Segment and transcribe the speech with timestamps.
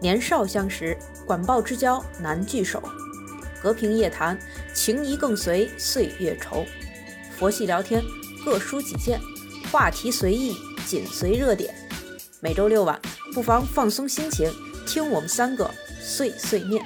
[0.00, 0.96] 年少相识，
[1.26, 2.80] 管鲍之交难聚首。
[3.60, 4.38] 隔屏夜谈，
[4.72, 6.64] 情谊更随岁月稠。
[7.36, 8.00] 佛系聊天，
[8.44, 9.20] 各抒己见，
[9.72, 10.54] 话题随意，
[10.86, 11.74] 紧随热点。
[12.40, 13.00] 每周六晚，
[13.34, 14.48] 不妨放松心情，
[14.86, 15.68] 听我们三个
[16.00, 16.84] 碎碎念。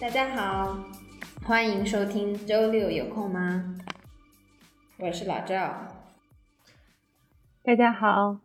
[0.00, 0.78] 大家好，
[1.46, 3.76] 欢迎收听周六有空吗？
[4.96, 5.88] 我是老赵。
[7.62, 8.38] 大家好，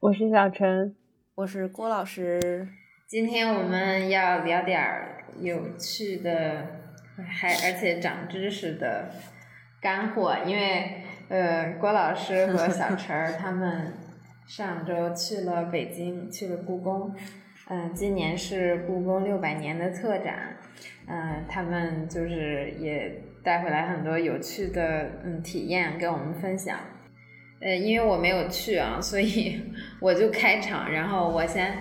[0.00, 0.96] 我是小陈，
[1.34, 2.68] 我是郭老师。
[3.06, 6.66] 今天我们要聊点儿有趣的，
[7.18, 9.10] 还而且长知识的
[9.82, 13.92] 干货，因为呃，郭老师和小陈儿 他们
[14.46, 17.14] 上周去了北京，去了故宫。
[17.68, 20.56] 嗯，今年是故宫六百年的特展，
[21.08, 26.78] 嗯，他们就是也带回来很多有趣的嗯体验跟我们分享。
[27.60, 29.62] 呃，因为我没有去啊，所以
[30.00, 31.72] 我就开场，然后我先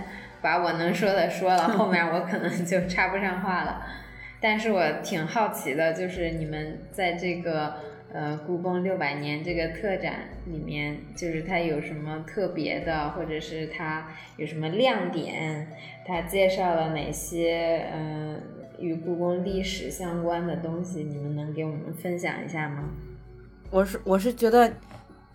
[0.42, 3.86] 把我能说的说了，后面我可能就插不上话了。
[4.40, 7.76] 但是我挺好奇的，就是你们在这个。
[8.14, 15.68] 呃，故宫六百年这个特展里面，就是它有什么特别的，或者是它有什么亮点？
[16.08, 18.42] 它介绍了哪些嗯
[18.80, 21.04] 与故宫历史相关的东西？
[21.04, 22.84] 你们能给我们分享一下吗？
[23.72, 24.72] 我是我是觉得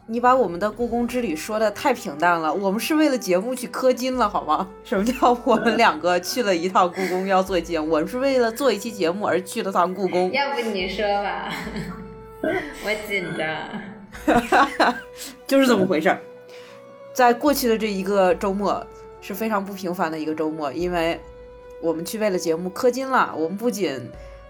[0.07, 4.69] 你把我们的故宫之旅说的太平淡了，我们是为了节目去氪金了，好吗？
[4.85, 7.91] 什么叫我们 两个去了一趟故宫要做节目？
[7.91, 10.31] 我们是为了做一期节目而去了趟故宫。
[10.33, 11.53] 要不你说吧。
[12.43, 14.95] 我紧张，
[15.47, 16.19] 就是这么回事儿。
[17.13, 18.85] 在过去的这一个周末
[19.21, 21.21] 是非常不平凡的一个周末，因为
[21.81, 23.35] 我们去为了节目氪金了。
[23.37, 23.99] 我们不仅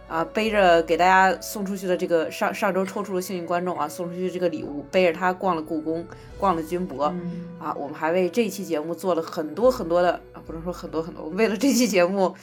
[0.09, 6.05] 啊背着给大家送出去的这个上上周抽出的幸运观众啊送出去这个礼物，背着他逛了故宫，
[6.39, 7.05] 逛了军博
[7.59, 12.35] 啊，我们还为这期节目做了很多很多的啊，不能说很多很多，为了这期节目，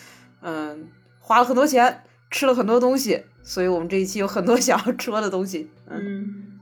[0.41, 0.87] 嗯，
[1.19, 3.23] 花了很多钱，吃了很多东西。
[3.43, 5.69] 所以我们这一期有很多想要 说的东西。
[5.89, 6.56] 嗯，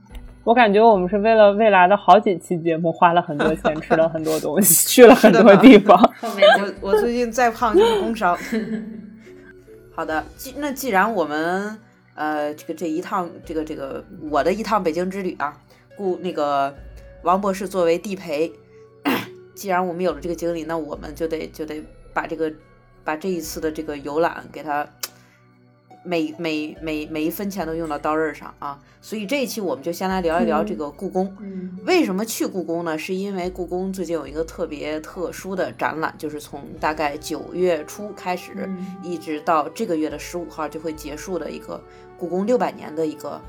[0.46, 5.98] 我感觉我们是为了未来的好几期节目花了很多钱，吃了很多东西， 去了很多地方。
[6.20, 6.48] 后面
[6.80, 8.38] 我 我最近再胖就是工伤。
[9.92, 11.76] 好的，既那既然我们
[12.14, 15.52] 呃这个这一趟这个这个我的一趟北京之旅啊，
[15.96, 16.72] 故那个
[17.24, 18.52] 王博士作为地陪，
[19.56, 21.82] 既然我们有了这个经历，那我们就得就得
[22.14, 22.52] 把这个
[23.02, 24.86] 把这一次的这个游览给他。
[26.06, 28.78] 每每每每一分钱都用到刀刃上啊！
[29.00, 31.36] 所以这一期我们就先来聊一聊这个故宫。
[31.84, 32.96] 为什么去故宫呢？
[32.96, 38.52] 是因为故宫最近有一个特别特殊的展览，就是从大概九月初开始，
[39.02, 41.82] 一直到这个月的十五号就会结束的一个
[42.16, 43.40] 故宫六百年的一个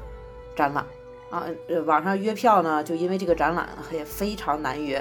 [0.55, 0.83] 展览
[1.29, 1.45] 啊。
[1.69, 4.97] 呃，网上约票呢，就因为这个展览也非常难约，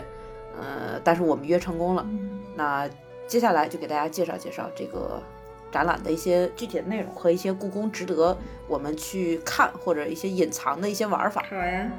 [0.61, 2.07] 呃，但是我们约成功了。
[2.55, 2.87] 那
[3.27, 5.23] 接下来就给大家介绍介绍这个。
[5.71, 8.37] 展览的一些具体的内容和一些故宫值得
[8.69, 11.43] 我们去看或者一些隐藏的一些玩法。
[11.49, 11.91] 好呀。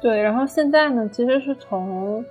[0.00, 2.24] 对，然后现在呢，其实是从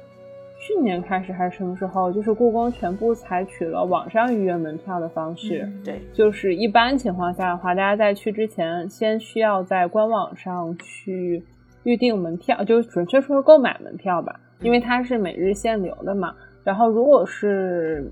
[0.60, 5.72] 去年开始还是什么时候，就是故宫全部采取了网上预约门票的方式。
[5.84, 11.42] 对，就是一般情况下的话，大家在去之前先需要在官网上去
[11.84, 16.36] 预定门票，就准确说是购买门票吧，因为它是每日限流的嘛。
[16.66, 18.12] 然后如果是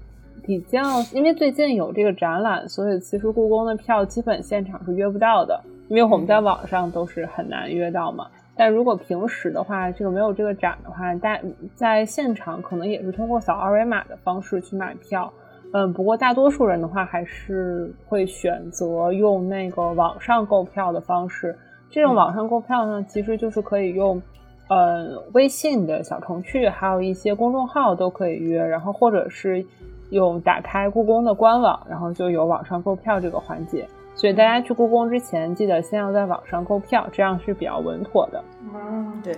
[0.49, 0.81] 比较，
[1.13, 8.25] 因为最近有这个展览，所以其实故宫的票基本现场是约不到的，因为我们在网上都是很难约到嘛。
[8.55, 11.39] 但如果平时的话，这个没有这个展的话，大
[11.75, 15.31] 在现场可能也是通过扫二维码的方式去买票。
[15.71, 21.55] 嗯，不过大多数人的话还是会选择用那个网上购票的方式。
[21.91, 24.19] 这种网上购票呢，其实就是可以用，
[24.67, 29.63] 呃，微信的小程序，还有一些公众号都可以约，然后或者是。
[30.09, 38.43] 用打开故宫的官网，然后就有网上购票这个环节，所以大家去故宫之前，记得先要在网上购票，这样是比较稳妥的。
[38.73, 39.33] 嗯，对。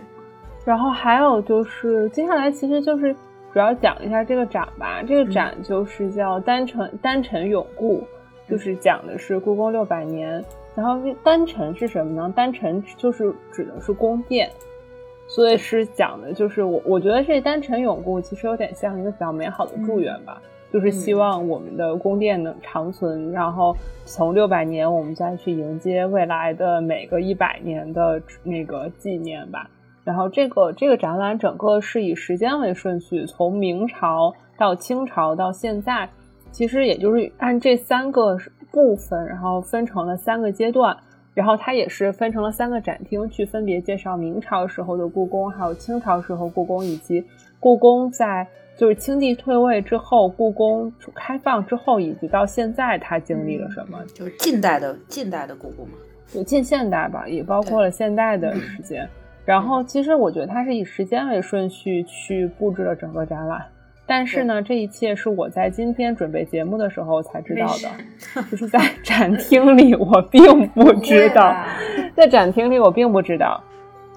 [0.63, 3.13] 然后还有就是接下来其实就是
[3.51, 8.03] 主要讲一下这个展吧，这个展就是叫“丹城丹城永固”，
[8.47, 10.43] 就是讲的是故宫六百年。
[10.73, 12.33] 然后丹城是什么呢？
[12.35, 14.49] 丹城就是指的是宫殿。
[15.27, 23.75] 所以是讲的就是我我觉得这丹城永固其实有点像一个比较美好的祝愿吧，就是希望我们的宫殿能长存，然后
[24.05, 29.69] 从六百年我们再去迎接未来的每个一百年的那个纪念吧。
[30.03, 36.09] 然后这个这个展览整个是以时间为顺序，从明朝到清朝到现在，
[36.51, 38.37] 其实也就是按这三个
[38.71, 40.97] 部分，然后分成了三个阶段。
[41.33, 47.23] 然后它也是分成了三个展厅，去分别介绍明朝时候的故宫，还有清朝时候故宫，以及
[47.57, 48.45] 故宫在
[48.77, 55.93] 就是清帝退位之后，故宫开放之后，以及到现在它经历了什么，就是近代的近代的故宫嘛，
[56.33, 59.07] 就近现代吧，也包括了现代的时间。
[59.45, 63.63] 然后其实我觉得它是以时间为顺序去布置了整个展览。
[64.07, 71.55] 但是呢，这一切是我在今天准备节目的时候才知道的， 就是 在展厅里我并不知道，
[72.15, 73.63] 在展厅里我并不知道。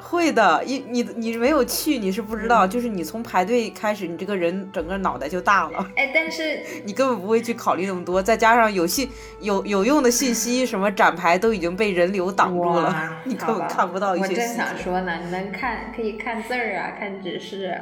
[0.06, 2.66] 会的，你你你没有去，你是不知道。
[2.66, 5.90] 就是你从排队开始，你这个人整个脑袋就大了。
[5.96, 9.08] 哎，但是 你根本不会去考虑那么多，再加上有信
[9.40, 14.26] 有有用的信息，什么展牌都已经被人流挡住了，你根本看不到一些。
[14.26, 17.74] 我正想说呢，你能看可以看字儿啊，看指示。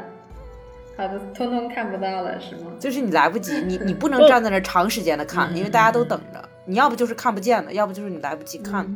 [0.97, 2.71] 好的，通通看不到了，是吗？
[2.79, 6.49] 就是你来不及，你你不能站在那长时间的看，因为大家都等着。
[6.65, 8.87] 你要不就是看不见了，要不就是你来不及看。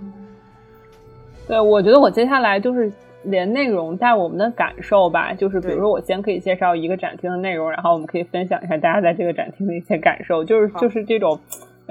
[1.49, 2.93] 对，我觉得我接下来就是
[3.26, 11.38] 连内容带我们的感受吧，就是比如说我先可以介绍一个展厅的内容，然后我们可以分享一下大家在这个展厅的一些感受，就是就是这种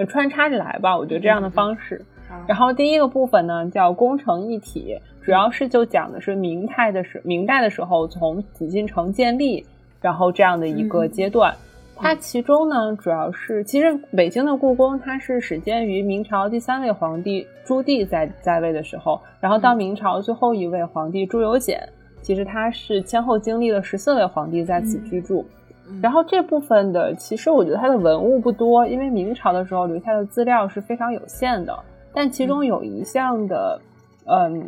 [0.07, 2.03] 穿插着来吧，我觉得这样的方式。
[2.47, 9.65] 然后第一个部分呢叫工程一体，主要是就讲的是明太的时明代的时候从紫禁城建立。
[10.01, 11.51] 然后这样的一个阶段，
[11.97, 21.81] 它其中呢，主要是其实北京的故宫，它是始建于明朝第三位皇帝朱棣在在位的时候，然后到明朝最后一位皇帝朱由检，
[22.21, 25.45] 其实他是先后经历了十四位皇帝在此居住。
[26.01, 31.77] 然后这部分的，其实我觉得它的文物不多，因为明朝的时候留下的资料是非常有限的。
[32.13, 33.79] 但其中有一项的，
[34.25, 34.67] 嗯，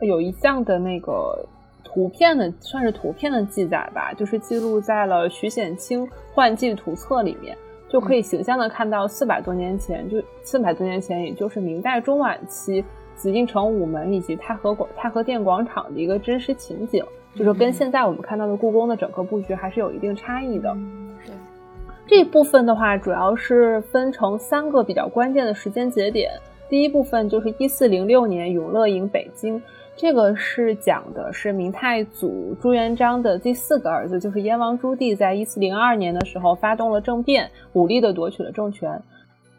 [0.00, 1.46] 有一项的那个。
[1.84, 7.56] 图片的算是图片的记载吧，就是记录在了徐显清《幻记图册》里面，
[7.88, 12.82] 就可以形象的看到四百多年前，就四百多年前，也就是明代中晚期，
[13.14, 20.74] 紫禁城午门以及太和广太和殿广场的一个真实情景，就是跟现在我们看到的故宫的整个布局还是有一定差异的。
[21.26, 21.34] 对，
[22.06, 26.30] 这部分的话，主要是分成三个比较关键的时间节点，
[26.70, 29.62] 第一部分就是一四零六年永乐营北京。
[29.94, 39.00] 这个是讲的是明太祖朱元璋的第四个儿子，就是燕王朱棣，在一四零二年的时候发动了政变，武力的夺取了政权。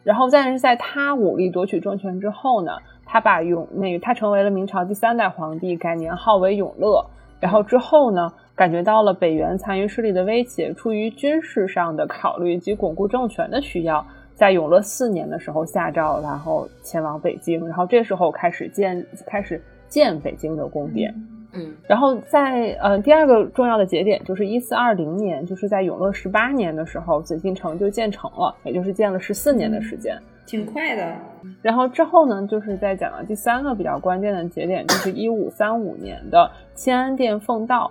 [0.02, 2.72] 然后，但是在他武力夺取政权之后呢，
[3.06, 7.06] 他把永那他成为了明朝第三代皇帝，改年号为永乐。
[7.40, 14.04] 然后之后呢，感觉到了北元残余势力的威胁，出于军事上的考虑及巩固政权的需要，
[14.34, 17.66] 在永乐四年的时候下诏，然后前往北京。
[17.66, 19.62] 然后这时候开始建开始。
[19.94, 21.14] 建北京的宫殿，
[21.52, 31.14] 嗯，然后在呃第二个重要的节点就是一四二零年，就是在永乐十八年的时候，紫禁城就建成了，也就是建了十四年的时间，挺快的。
[31.62, 37.88] 然后之后呢，就是在讲到第三个比较关键的节点，就是一五三五年的乾安殿奉道，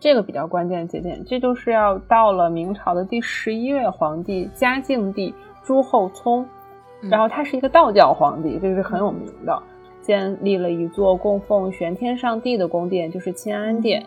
[0.00, 6.44] 这个比较关键的节点，这就是要到了明朝的第十一位皇帝嘉靖帝朱厚熜，
[7.08, 9.62] 然后他是一个道教皇帝，这个是很有名的。
[10.04, 14.04] 建立了一座供奉玄天上帝的宫殿，就是钦安殿，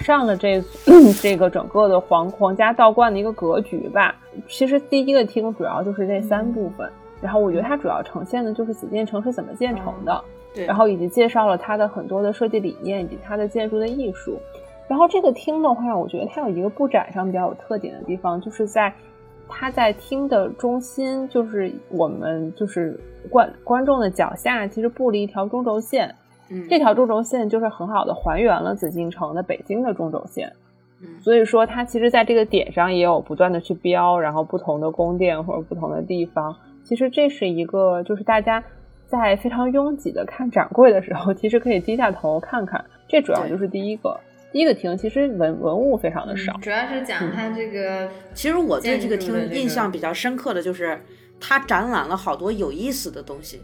[0.00, 0.62] 上了这
[1.22, 4.14] 这个整个的皇皇家道观的一个格局吧。
[4.46, 6.86] 其实第一个厅主要就是这三部分，
[7.22, 10.22] 然后我觉得它主要呈现的就是紫禁城是怎么建成的，
[10.54, 14.38] 对，然后以及介绍了它的很多的设计理念以及它的建筑的艺术。
[14.86, 18.92] 然后这个厅的话，我觉得它有一个布展上比较有特点的地方，就是在。
[19.50, 26.14] 它在厅的中心，就是我们就是观观众的脚下，其实布了一条中轴线。
[26.48, 30.50] 嗯，这条中轴线就是很好的还原了紫禁城的北京的中轴线。
[31.02, 36.56] 嗯，所以说它其实在这个点上也有不断的去标，然后不同的宫殿或者不同的地方。
[36.84, 38.62] 其实这是一个，就是大家
[39.06, 42.84] 在非常拥挤的看展柜的时候，其实可以低下头看看。
[43.06, 44.18] 这主要就是第一个。
[44.52, 48.10] 第一个厅其实文文物非常的少，主要是讲它这个。
[48.34, 51.00] 其实我对这个厅印象比较深刻的就是，
[51.38, 53.60] 它展览了好多有意思的东西。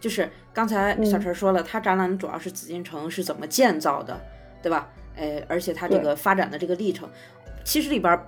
[0.00, 4.20] 就是刚才小陈说了，它展览的主要是紫禁城是怎么建造的，
[4.62, 4.88] 对吧？
[5.16, 7.08] 哎，而且它这个发展的这个历程，
[7.64, 8.18] 其实里边。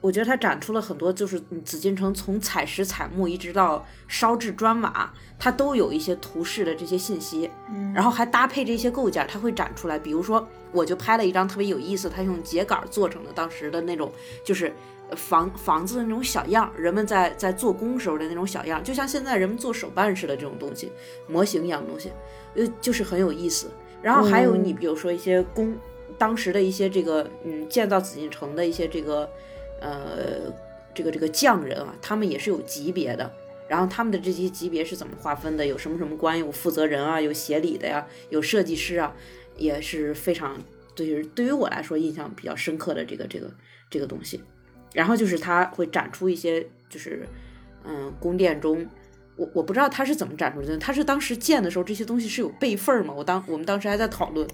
[0.00, 7.50] 我觉得它展出了很多，就是紫禁城从采石采木一直到烧制砖瓦，它都有一些图示的这些信息，
[7.92, 9.98] 然后还搭配这些构件，它会展出来。
[9.98, 14.12] 比如说，我就拍了一张特别有意思，它用秸秆做成的当时的那种，
[14.44, 14.72] 就是
[15.16, 20.92] 房房子的那种小样，人们在在做工时候的那种小样，就像现在人们做手办似的这种东西，
[21.26, 22.12] 模型一样的东西，
[22.54, 23.68] 呃，就是很有意思。
[24.00, 25.76] 然后还有你比如说一些工，
[26.16, 29.28] 当时的一些这个嗯建造紫禁城的一些这个。
[29.80, 30.52] 呃，
[30.94, 33.30] 这个这个匠人啊，他们也是有级别的。
[33.68, 39.14] 然后他们的这些级别是怎么划分的，有什么什么关系，有负责人啊，有协理的呀，有设计师啊，
[39.56, 40.56] 也是非常
[40.94, 43.50] 对于对于我来说印象比较深刻的这个这个
[43.90, 44.40] 这个东西。
[44.94, 47.28] 然后就是他会展出一些就是
[47.84, 48.86] 嗯宫殿中。
[49.36, 53.12] 我我不知道他是怎么展出的，他是当时建的时候这些东西是有备份吗？
[53.14, 54.48] 我当我们当时还在讨论。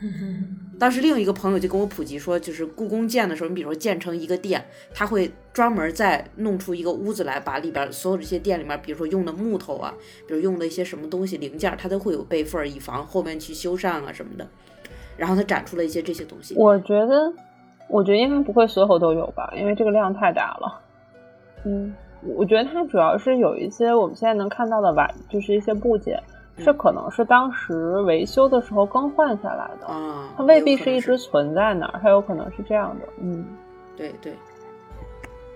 [0.80, 4.64] 当时另一个朋友就跟我普及说，就是故宫建的时候，你比如说建成一个殿，
[4.94, 9.92] 他会专门再弄出一个屋子来，把里边所有这些殿里面，比如说用的木头啊，
[10.26, 14.46] 比如用的一些什么东西零件，它都会有备份，以防后面去修缮啊什么的。
[15.18, 16.54] 然后他展出了一些这些东西。
[16.56, 17.30] 我觉得，
[17.88, 20.80] 我觉得应该不会所有都有吧，因为这个量太大了。
[21.66, 26.18] 嗯，我觉得它主要是有一些我们现在能看到的吧，就是一些部件。
[26.64, 29.86] 这可能是当时维修的时候更换下来的，
[30.36, 33.08] 它未必是一直存在那儿，它有可能是这样的。
[33.20, 33.44] 嗯，
[33.96, 34.34] 对对，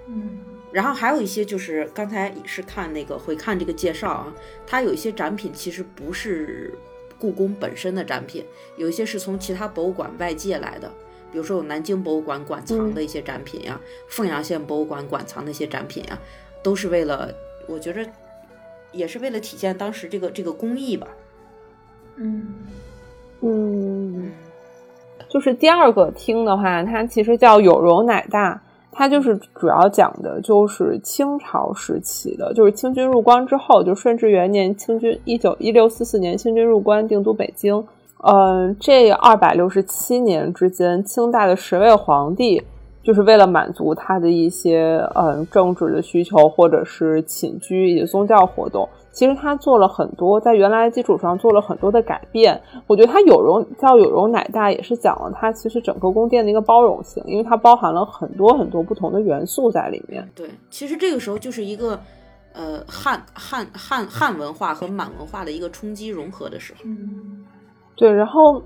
[0.09, 0.39] 嗯。
[0.73, 4.33] 然后还有一些就是刚才也是看那个回看这个介绍啊，
[4.67, 6.77] 它有一些展品其实不是
[7.19, 8.45] 故宫本身的展品，
[8.77, 10.91] 有一些是从其他博物馆外借来的，
[11.31, 16.19] 比如说有南京博物馆馆藏的一些展品呀，凤阳县博物馆馆藏的一些展品呀，
[16.61, 17.33] 都是为了
[17.69, 18.05] 我觉着。
[18.95, 21.09] 也是为了体现当时这个这个工艺吧，
[22.17, 22.47] 嗯。
[23.47, 24.31] 嗯，
[25.29, 28.59] 就是第二个厅的话，它其实叫有容乃大，
[28.91, 37.85] 它就是主要讲的就是清朝时期的，就是清军入关之后，就顺治元年，清军一九一六四四年，清军入关定都北京，
[38.23, 42.63] 嗯，这二百六十七年之间，清代的十位皇帝。
[43.05, 48.89] 就是为了满足他的一些嗯政治的需求，或者是寝居以及宗教活动。
[49.13, 52.61] 其实他做了很多，在原来基础上做了很多的改变。
[52.89, 60.29] 我觉得他有容叫有容乃大，也是讲了他其实整个宫殿的一个包容性，因为它包含了很多很多不同的元素在里面。
[60.35, 62.01] 对，其实这个时候就是一个
[62.55, 66.81] 呃汉汉汉汉文化和满文化的一个冲击融合的时候。
[66.85, 67.45] 嗯，
[67.95, 68.61] 对，然后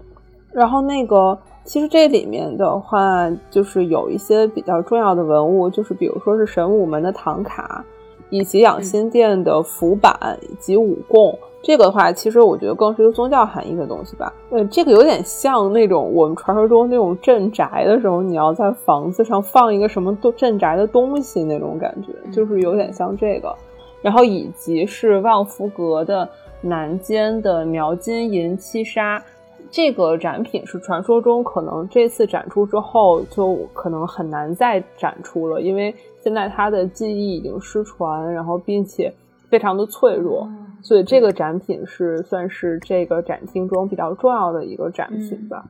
[0.52, 1.38] 然后那个。
[1.68, 7.84] 其实这里面的话，就是有一些比较重要的文物，就是比如说是神武门的唐卡，
[8.30, 11.38] 以及养心殿的符板以及五供。
[11.60, 14.32] 这个的话，其实我觉得更是一个宗教含义的东西吧。
[14.48, 23.54] 呃，这个有点像那种我们传说中那种镇宅的时候，你要在房子上放一个什么都镇宅的东西那种感觉，就是有点像这个。
[24.00, 26.26] 然后以及是望福阁的
[26.62, 29.22] 南间的描金银七砂。
[29.70, 39.12] 这个展品是传说中可能这次展出之后就可能很难再展出了，因为现在它的技艺已经失传，然后并且
[39.48, 40.48] 非常的脆弱，
[40.82, 45.64] 所以这个展品是算是这个展厅中比较重要的一个展品吧。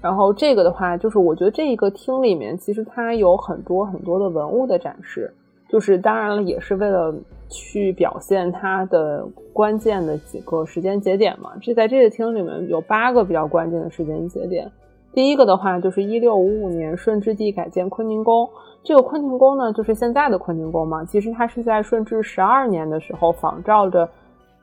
[0.00, 5.32] 然后这个的话，就是我觉得这一个厅里面其实它有很多很多的文物的展示，
[5.72, 7.12] 就是当然了，也是为了。
[7.54, 11.52] 去表现它的关键的几个时间节点嘛？
[11.60, 14.72] 这在这个厅里面有八个比较关键的时间节点。
[15.12, 18.48] 第一个的话就是一六五五年顺治帝改建坤宁宫。
[18.82, 21.04] 这个坤宁宫呢，就是现在的坤宁宫嘛。
[21.04, 24.08] 其实它是在顺治十二年的时候仿照着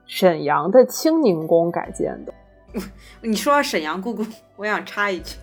[0.08, 2.34] 沈阳的清宁宫改建的。
[3.22, 4.26] 你说沈阳故宫，
[4.56, 5.38] 我想插一句，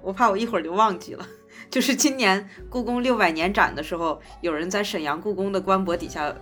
[0.00, 1.22] 我怕我一会儿就忘记了。
[1.70, 6.34] 就是今年故宫六百年展的时候，有人在沈阳故宫的官博底下。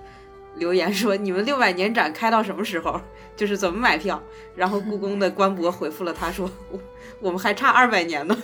[0.57, 3.01] 留言说：“你们六百年展开到什么时候？
[3.35, 4.23] 就是怎么买票？”
[4.55, 6.79] 然后故宫的官博回复了他说：“我
[7.21, 8.39] 我们还差二百年呢。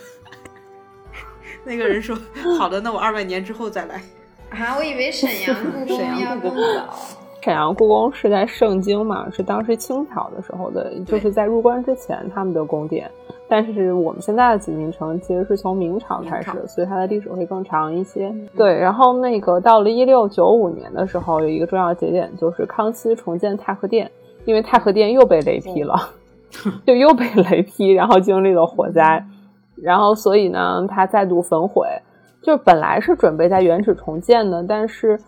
[1.63, 2.19] ”那个人说
[2.59, 4.03] ：“好的，那我二百年之后再来。”
[4.51, 6.99] 啊，我以为沈阳故 宫要更早。
[7.45, 13.09] 沈阳故宫是在盛京嘛，是当时清朝的时候的，就是在入关之前他们的宫殿。
[13.51, 18.33] 但是我们现在的紫禁城其实是从明朝开始，所以它的历史会更长一些。
[18.57, 24.09] 对，然后那个到了一六九五年的时候，有一个重要节点就是康熙重建太和殿，
[24.45, 25.97] 因为太和殿又被雷劈了，
[26.87, 29.27] 就又被雷劈，然后经历了火灾，
[29.75, 31.85] 然后所以呢，它再度焚毁。
[32.43, 35.19] 就是本来是准备在原址重建的，但是，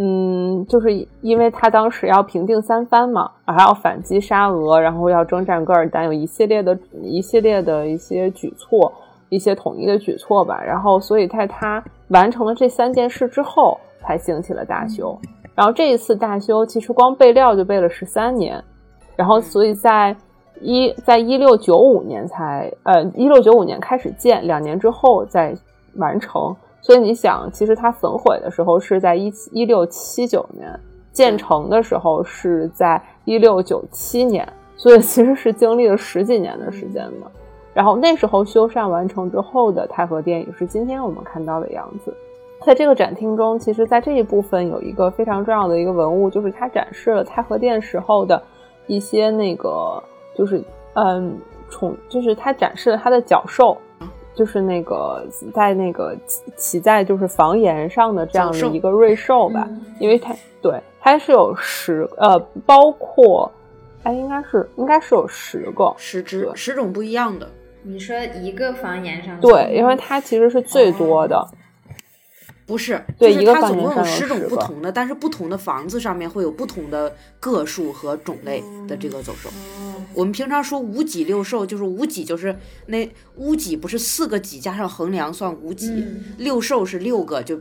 [0.00, 8.92] 嗯，就是因为他当时要平定三藩嘛，还要反击沙俄，然后要征战噶尔丹，有一系列的一系列的一些举措，
[9.30, 10.62] 一些统一的举措吧。
[10.62, 15.18] 然后，所以在他完成了这三件事之后，才兴起了大修。
[15.56, 18.62] 然后这一次大修，其实光备料就备了十三年。
[19.16, 20.16] 然后，所以在
[20.60, 25.52] 一在一六九五年才呃一六九五年开始建，两年之后再。
[25.96, 30.68] 完成，所以你想，其实它焚毁的时候是在一一六七九年，
[31.12, 37.30] 建成的时候是在一六九七年，所以其实是经历了十几年的时间的。
[37.72, 42.12] 然后那时候修缮完成之后的太和殿也是今天我们看到的样子。
[42.62, 48.42] 在这个展厅中，其实，在这一部分有一个非常重要的一个文物，就是它展示了太和殿时候的
[48.86, 50.02] 一些那个，
[50.36, 51.38] 就是嗯，
[51.70, 53.78] 宠，就是它展示了它的角兽，
[54.40, 56.16] 就是那个在那个
[56.56, 59.68] 骑在就是房檐上的这样的一个瑞兽吧，
[59.98, 63.52] 因为它对它是有十呃，包括
[64.02, 67.46] 哎，应该是应该是有十个十只十种不一样的。
[67.82, 71.46] 你说一个房檐上对，因为它其实是最多的。
[72.70, 79.50] 不是，对，就是它总共有十种不同的，但是不同的房子上面会有不同的个数和种类的这个走兽。
[80.14, 86.04] 我们平常说五脊六兽，就是五脊就是那屋脊不是四个脊加上横梁算五脊，
[86.38, 87.60] 六兽是六个就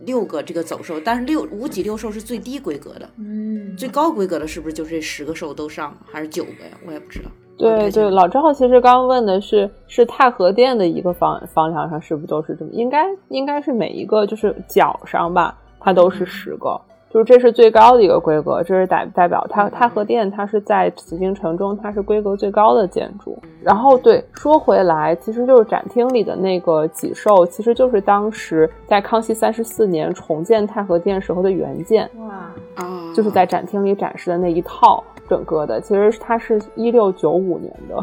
[0.00, 6.76] 六个这个走兽，但是六五脊六兽是最低规格的，嗯，最高规格的是不是就是这十个兽都上还是九个呀？
[6.84, 7.30] 我也不知道。
[7.58, 12.70] 对对，老赵其实刚刚问的是是太和殿的一个房房梁上是不是都是这么？
[12.72, 23.38] 应该应该是每一个就是角上吧，它都是十个，就是这是最高的一个规格，这是代代表它太和殿，它是在紫禁城中它是规格最高的建筑。
[23.62, 32.08] 然后对，说回来，其实就是展厅里的那个脊兽，其实就是当时在康熙三十四年重建太和殿时候的原件。
[32.18, 35.02] 哇啊，就是在展厅里展示的那一套。
[35.28, 38.02] 整个的其实它是一六九五年的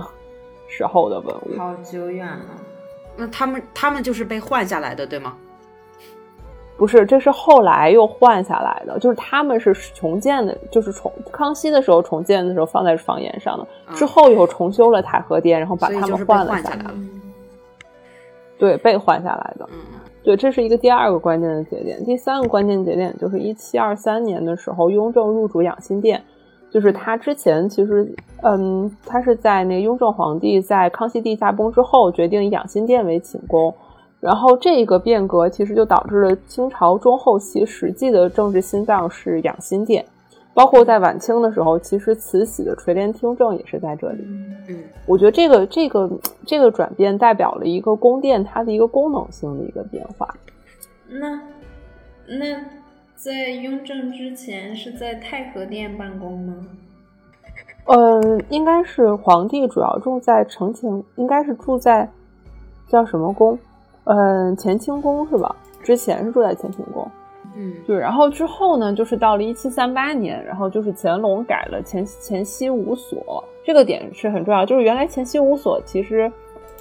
[0.67, 2.45] 时候的文物，好久远了。
[3.17, 5.35] 那他们他们就是被换下来的，对吗？
[6.77, 13.65] 不是，这是后来又换下来的，就是他们是重建的，就是重康熙的时候重建的时候放在房檐上的，
[13.95, 16.93] 之后又重修了太和殿，然后把他们换了下来了。
[18.57, 19.67] 对，被换下来的。
[19.71, 19.79] 嗯，
[20.23, 22.03] 对，这是一个第二个关键的节点。
[22.03, 26.21] 第三个关键节点就是一七二三年的时候，雍正入主养心殿。
[26.71, 33.73] 就是他之前其实，嗯，他是在那个雍正皇帝在康熙帝驾崩之后，决定以养心殿为寝宫，
[34.25, 40.03] 然后这个变革其实就导致了清朝中后期实际的政治心脏是养心殿，
[40.53, 44.23] 包括在晚清的时候，其实慈禧的垂帘听政也是在这里。
[44.67, 46.09] 嗯，我觉得这个这个
[46.45, 50.35] 这个转变代表了一个宫殿它的一个功能性的一个变化。
[51.07, 51.39] 那
[52.27, 52.59] 那。
[53.17, 56.53] 在雍正之前是在太和殿办公吗？
[57.85, 62.07] 嗯，应该是皇帝主要住在承乾，应该是住在
[62.87, 63.57] 叫什么宫？
[64.05, 65.55] 嗯，乾清宫是吧？
[65.83, 67.09] 之前是住在乾清宫。
[67.55, 67.97] 嗯，对。
[67.97, 74.65] 然后之后呢，就是到了一七三八年，然后就是乾隆改了乾乾西五所，这个点是很重要。
[74.65, 76.31] 就是原来乾西五所其实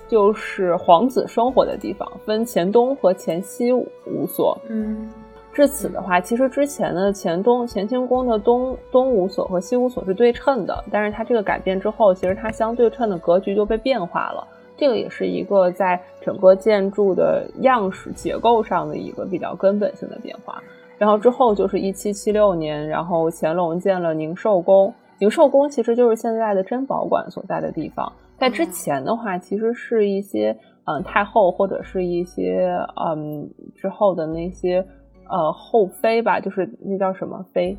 [0.09, 3.87] 就是皇子生活的地方，分乾东和乾西五
[4.27, 4.57] 所。
[4.69, 5.11] 嗯。
[5.53, 14.45] 至此的话，其实之前的乾东乾清宫的东东五所和西五所是对称的，但是它这个改变之后，其实它相对称的格局就被变化了。
[14.77, 20.63] 这个也是一个在整个建筑的样式结构上的一个比较根本性的变化。
[20.99, 24.93] 然后之后就是一七七六年，然后乾隆建了宁寿宫。
[25.19, 28.13] 宁寿宫其实就是现在的珍宝馆所在的地方。
[28.39, 34.87] 在之前的话，其实是一些嗯太后或者是一些嗯之后的那些。
[35.27, 37.75] 呃，后妃吧，就是那叫什么妃，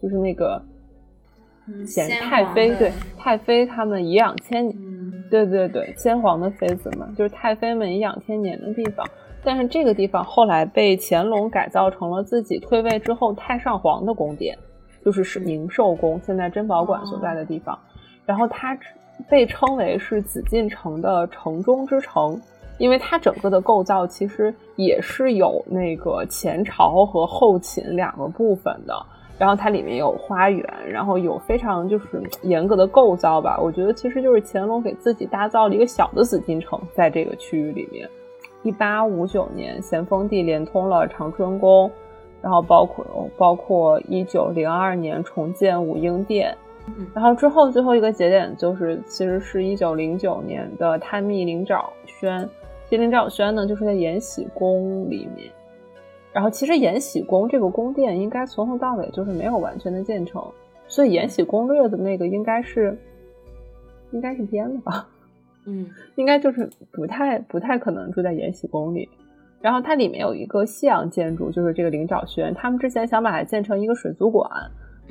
[0.00, 0.58] 就是那个
[1.86, 4.97] 显太妃，对，太妃他们颐养千年，
[5.30, 9.06] 对对对，先皇的妃子嘛，就是太妃们颐养天年的地方。
[9.44, 14.58] 但是这个地方后来被乾隆改造成了自己退位之后太上皇的宫殿，
[15.04, 17.78] 就是是宁寿宫，现在珍宝馆所在的地方。
[18.26, 18.78] 然后它
[19.28, 22.40] 被称为是紫禁城的城中之城。
[22.78, 28.94] 因为它整个的构造其实也是有那个前朝和后秦两个部分的，
[29.38, 33.58] 然后它里面有花园，然后有非常就是严格的构造吧。
[33.62, 38.08] 我觉得其实就是乾隆给自己打造了一个小的紫禁城，在这个区域里面。
[38.64, 41.88] 一八五九年，咸丰帝连通了长春宫，
[42.42, 46.54] 然后包括包括一九零二年重建武英殿，
[47.14, 52.46] 然后之后最后一个节点就是其实是一九零九年的探秘灵沼轩。
[52.90, 55.48] 金陵兆轩呢，就是在延禧宫里面。
[56.38, 60.40] 然后，其实延禧宫这个宫殿应该从头到尾就是没有完全的建成，
[60.86, 62.96] 所以《延禧攻略》的那个应该是
[64.12, 65.08] 应该是编的吧？
[65.66, 69.08] 嗯， 应该就是不太不太可能住在延禧宫里。
[69.60, 72.54] 然后它里面有一个西洋建筑，就是这个灵沼轩。
[72.54, 74.48] 他们之前想把它建成一个水族馆，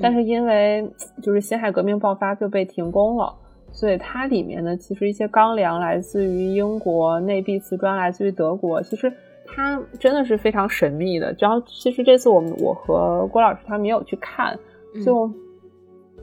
[0.00, 0.90] 但是因为
[1.22, 3.34] 就是辛亥革命爆发就被停工了。
[3.70, 8.82] 所以它里面呢，其实一些钢梁来自于英国，内壁瓷砖来自于德国。
[8.82, 9.12] 其实
[9.58, 11.34] 它真的是非常神秘的。
[11.38, 14.56] 然后其实这次我们我和郭老师他们也有去看，
[15.04, 15.28] 就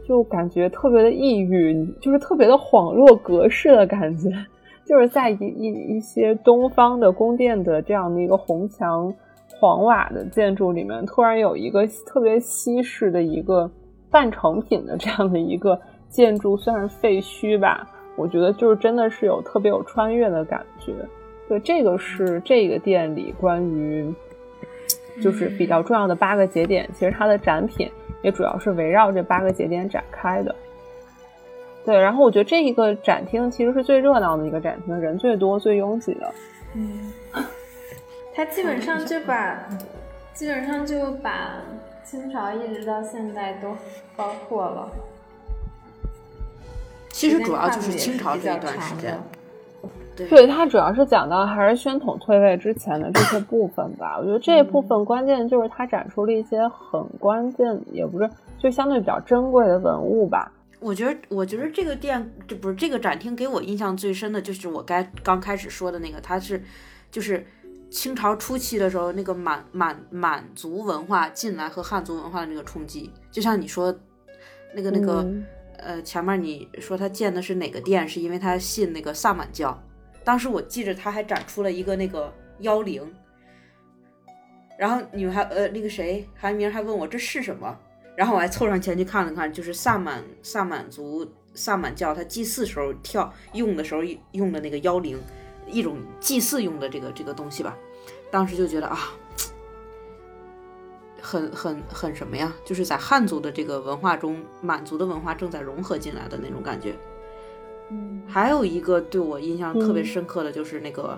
[0.07, 4.29] 就感觉特别的抑郁，就是特别的恍若隔世的感觉。
[4.87, 9.11] 就是在一一一些东方的宫殿的这样的一个红墙
[9.59, 13.69] 黄瓦的建筑里面，突然有一个特别西式的一个
[14.11, 17.89] 半成品的这样的一个建筑，算是废墟吧。
[18.15, 20.93] 我觉得就是真的是有特别有穿越的感觉。
[21.47, 24.13] 对，这个是这个店里关于
[25.21, 27.89] 就是比较重要的八个节点，其实它的展品
[28.23, 30.55] 也主要是围绕这八个节点展开的。
[31.85, 36.33] 对，然后我觉得这一个展厅其实是最热闹的一个展厅，人最多、最拥挤的。
[36.73, 37.13] 嗯，
[38.33, 39.69] 它基本上就把
[40.33, 41.61] 基本上就把
[42.03, 43.77] 清朝一直到现在都
[44.15, 44.89] 包括了。
[47.11, 49.15] 其实主要就是清朝这一段时间。
[50.15, 54.17] 对，它主要是讲到还是宣统退位之前的这些部分吧。
[54.17, 60.51] 我觉得这一部分关键就是它展出了一些很关键，也不是就相对比较珍贵的文物吧。
[60.79, 66.63] 我觉得，我觉得这个店，这不是这个展厅给我印象最深的就是我该刚开始说的那个，它是
[67.11, 67.45] 就是
[67.89, 73.93] 清朝初期的时候那个满满满族文化进来和汉族文化的那个冲击，就像你说
[74.73, 75.25] 那个那个
[75.77, 79.77] 呃前面你说他建的是哪个殿，是因为他信那个萨满教。
[80.25, 83.13] 当时我记着他还展出了一个那个妖灵，
[84.77, 87.77] 然后你们还呃那个谁韩明还问我这是什么。
[88.17, 95.21] 然后我还凑上前去看了看，就是萨满萨满族萨满教他祭祀时候跳用的时候用的那个妖灵，
[95.67, 97.77] 一种祭祀用的这个这个东西吧。
[98.31, 99.11] 当时就觉得啊，
[101.21, 102.53] 很很很什么呀？
[102.63, 106.95] 就是在汉族的这个文化中，满族的文化正在融合进来的那种感觉。
[107.91, 111.17] 嗯，还有一个对我印象特别深刻的就是那个，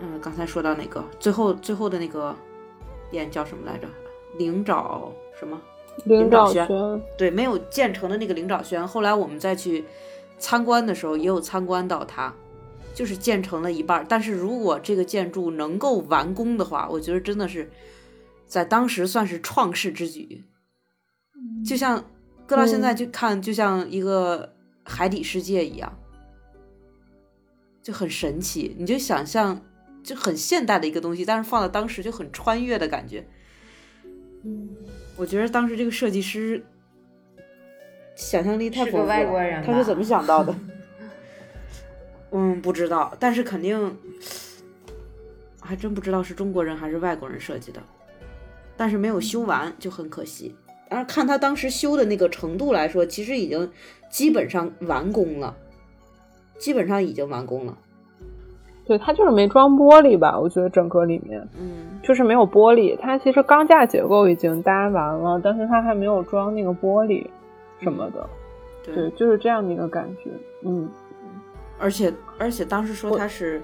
[0.00, 2.34] 嗯，刚才说到那个最后最后的那个
[3.10, 3.86] 店叫什么来着？
[4.38, 5.60] 灵沼什么？
[6.04, 6.66] 灵沼轩，
[7.18, 9.84] 对，没有建成的那个灵沼轩，后来我们再去
[10.38, 12.32] 参观的时候，也有参观到它，
[12.94, 14.06] 就是建成了一半。
[14.08, 17.70] 但是如果这个建筑能够完工的话，我觉得真的是
[18.46, 20.42] 在当时算是创世之举。
[21.62, 22.02] 就像
[22.46, 24.51] 搁到现在就看，就像一个
[24.84, 25.98] 海底世界一样，
[27.82, 28.74] 就很神奇。
[28.78, 29.60] 你就想象，
[30.02, 33.26] 就很现代的一个东西，但是放到当时就很穿越的感觉。
[34.44, 34.68] 嗯。
[35.14, 36.64] 我觉得当时这个设计师
[38.16, 40.54] 想象力太丰富了，他是怎么想到的？
[42.32, 43.94] 嗯，不知道，但是肯定
[45.60, 47.82] 还真不知道是中国人还是外国人设计的，
[48.74, 50.56] 但是没有修完就很可惜。
[50.88, 53.70] 但是看他当时修的那个程度来说，其实已经
[54.12, 55.56] 基本上完工了，
[56.58, 57.76] 基本上已经完工了。
[58.84, 60.38] 对，它就是没装玻璃吧？
[60.38, 62.94] 我觉得整个里面，嗯，就是没有玻璃。
[62.98, 67.26] 它其实钢架结构已经搭完了，但是它还没有装那个玻璃
[67.80, 68.28] 什么的。
[68.84, 70.30] 对，就是这样的一个感觉。
[70.62, 70.90] 嗯，
[71.78, 73.62] 而且而且当时说它是，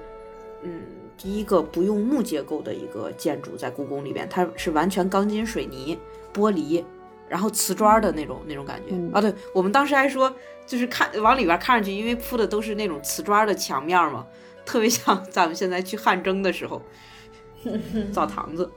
[0.62, 0.80] 嗯，
[1.18, 5.98] 第一个不用木结构的一个建筑在故宫里边，它是完全钢筋水泥
[6.32, 6.82] 玻璃，
[7.29, 8.95] 然后瓷砖的那种那种感觉。
[9.12, 10.35] 啊，对，我们当时还说，
[10.67, 14.27] 就是看往里边看上去，因为铺的都是那种瓷砖的墙面嘛。
[14.64, 16.83] 特别像咱们现在去汗蒸的时候，
[18.12, 18.71] 澡堂子。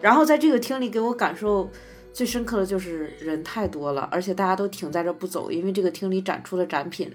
[0.00, 1.70] 然后在这个厅里给我感受
[2.12, 7.14] 最深刻的就是人太多了，而且大家都停在这不走，因为这个厅里展出的展品，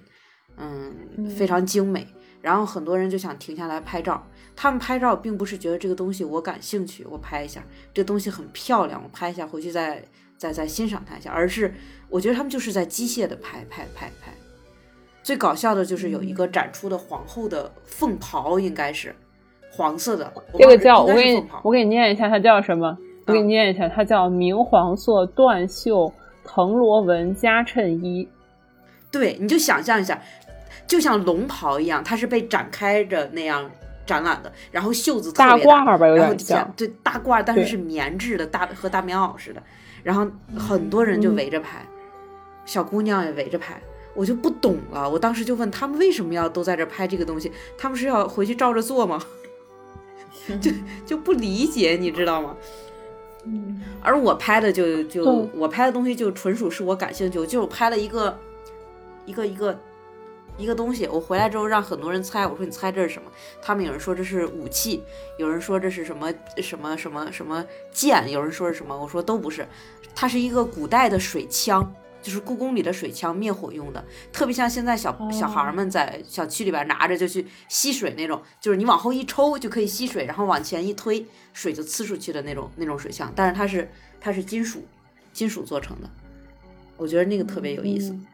[0.58, 2.08] 嗯，非常精美。
[2.42, 4.26] 然后很多人就想停下来拍照。
[4.56, 7.62] 他们拍照并不是觉得这个东西我感兴趣，我拍一下，
[7.94, 10.08] 这东西很漂亮，我拍一下回去再
[10.46, 11.74] 再再欣赏它一下，而是
[12.10, 14.32] 我觉得他们就是在机械的拍拍拍拍。
[15.24, 19.16] 最搞笑的就是有一个展出的皇后的凤袍，应该是
[19.72, 20.32] 黄色的。
[20.54, 22.96] 这个叫我给你我给你念一下，它叫什么？
[23.26, 28.30] 我给你念一下，它叫明黄色缎绣藤罗纹加衬衣。
[29.10, 30.22] 对，你就想象一下，
[30.86, 33.68] 就像龙袍一样，它是被展开着那样
[34.06, 36.72] 展览的，然后袖子大褂吧，有点像。
[36.78, 39.64] 对，大褂，但是是棉质的，大和大棉袄似的。
[40.06, 41.84] 然后很多人就围着拍，
[42.64, 43.82] 小姑娘也围着拍。
[44.14, 47.52] 我就不懂了，我当时就问他们为什么要都在这拍这个东西？
[47.76, 49.22] 他们是要回去照着做吗？
[50.62, 50.72] 就
[51.06, 52.56] 就不理解，你知道吗？
[53.46, 53.82] 嗯。
[54.02, 58.40] 而我拍的就就我拍的东西就纯属是我感兴趣，就我拍了一个
[59.26, 59.78] 一个一个
[60.58, 61.08] 一个东西。
[61.08, 63.32] 我回来之后让很多人猜，我说你猜这是什么？
[63.62, 65.04] 他们有人说这是武器，
[65.38, 68.98] 有人说这是什么什么什么什么剑，有人说是什么？
[68.98, 69.68] 我说都不是，
[70.14, 71.94] 它是一个古代的水枪。
[72.22, 83.32] 就是故宫里的水枪灭火用的，特别像现在小小孩们在小区里边拿着就去吸水那种，就是你往后一抽就可以吸水，然后往前一推水就呲出去的那种那种水枪。
[83.36, 83.88] 但是它是
[84.20, 84.84] 它是金属
[85.34, 86.10] 金属做成的，
[86.98, 88.10] 我觉得那个特别有意思。
[88.10, 88.26] 嗯，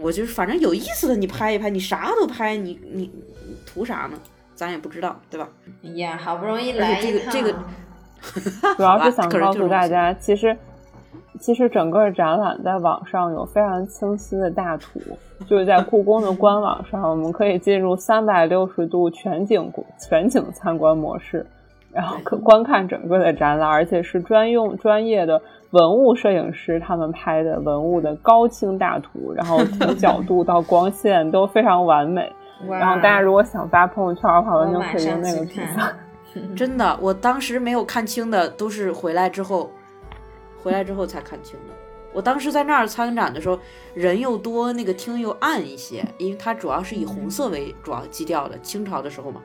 [0.00, 3.10] 我就是反正有意思的你拍一拍，你啥都拍，你你
[3.66, 4.18] 图啥呢？
[4.54, 5.48] 咱也不知道，对吧？
[5.82, 7.52] 哎呀，好不容易来这个这个，
[8.76, 10.56] 主要是想告诉大家，其实
[11.40, 15.00] 其实整个展览在网上有非常清晰的大图，
[15.46, 21.44] 就是在故宫的官网上，我们可以进入三百六十度全景全景参观模式。
[21.92, 25.40] 然后可观看整个的展览，而且是专用专业的
[25.74, 32.32] 文物摄影师他们拍的文物的高清大图， 然后从角度到光线都非常完美。
[32.68, 35.68] 然后大家如果想发朋友圈的话，完全可以用那个图片。
[36.56, 39.70] 真的，我当时没有看清的，都是回来之后，
[40.62, 41.74] 回来之后才看清的。
[42.12, 43.58] 我当时在那儿参展的时候，
[43.92, 49.42] 人又多，那个厅又暗一些，因为它主要是以红色为主要基调的，清朝的时候嘛。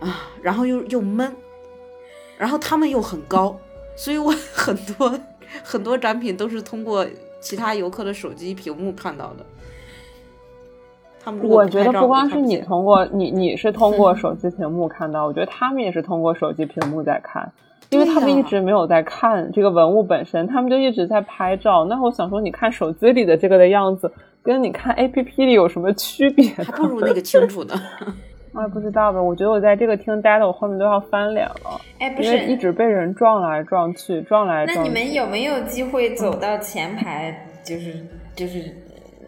[0.00, 1.34] 啊，然后又又闷，
[2.36, 3.56] 然后他们又很高，
[4.02, 5.12] 所以我 很多
[5.62, 7.06] 很多展品都是通过
[7.38, 9.44] 其他游客的手机屏幕看到的。
[11.22, 17.52] 他们我觉得不光是你通过你你是通过手机屏幕看到，我觉得他们也是通过手机屏幕在看，
[17.90, 21.84] 因为他们一直没有在看这个文物本身，他们就一直在拍照。
[21.84, 24.10] 那我想说，你看手机里的这个的样子，
[24.42, 26.48] 跟你看 A P P 里有什么区别？
[26.52, 27.74] 还不如那个清楚呢。
[28.52, 31.80] 我也不知道吧，我觉得我在这个厅待的，我后面都要翻脸了。
[31.98, 34.82] 哎，不是，一直被人撞来撞去，撞来撞去。
[34.82, 37.46] 那你们有没有机会走到前排？
[37.62, 38.74] 就是就是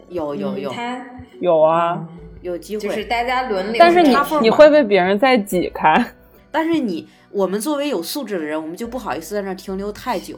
[0.09, 1.05] 有有有，他
[1.39, 2.05] 有啊，
[2.41, 3.75] 有机会，就是大家轮流。
[3.79, 6.03] 但是你你会被别人再挤开。
[6.51, 10.37] 但是你我们作为有素质的人，我们就不好意思在那停留太久。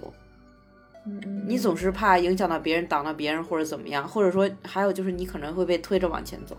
[1.47, 6.55] 你总是怕影响到别人，挡到别人或者怎么样，或者说还有就是你可能会被推着往前走。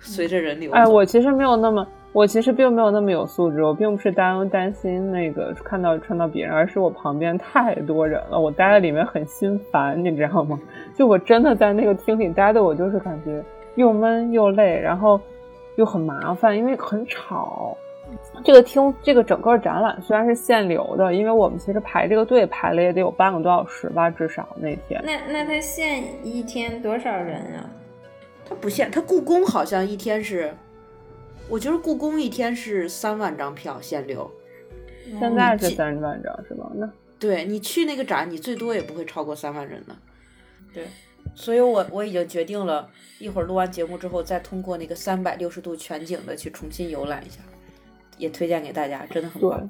[0.00, 10.58] 随着人流，哎，我其实没有那么，我其实并没有那么有素质，我并不是担担心那个看到穿到别人，而是我旁边太多人了，我待在里面很心烦，你知道吗？
[10.94, 13.42] 就我真的在那个厅里待的，我就是感觉
[13.74, 15.20] 又闷又累，然后
[15.76, 17.76] 又很麻烦，因为很吵。
[18.44, 25.02] 这个厅这个整个展览虽然是限流的，因为我们其实排这个队排了也得有半个多小时吧，至少那天。
[25.04, 27.66] 那那他限一天多少人啊？
[28.48, 30.54] 它不限，它故宫好像一天是，
[31.48, 34.30] 我觉得故宫一天是三万张票限流，
[35.18, 36.70] 现在是三万张是吧？
[36.74, 39.96] 那对你去那个展，你最多也不会超过三万人的。
[40.72, 40.86] 对，
[41.34, 47.40] 所以我我已经决定了，一会儿录完节目之后，再通过那个三百六十度全景的去重新游览一下，
[48.18, 49.68] 也推荐给大家，真的很棒。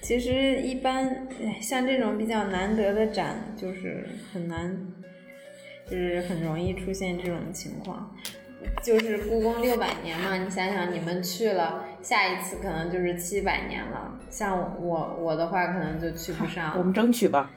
[0.00, 1.28] 其实一般
[1.60, 4.76] 像这种比较难得的展，就是很难。
[5.92, 8.10] 就是很容易出现这种情况，
[8.82, 14.10] 就是故宫六百年嘛，你想想，你们去了，下一次可能就是七百年了。
[14.30, 16.72] 像我我的话，可能就去不上。
[16.78, 17.50] 我们争取吧。